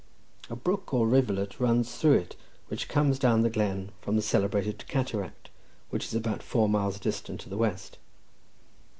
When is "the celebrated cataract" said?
4.15-5.51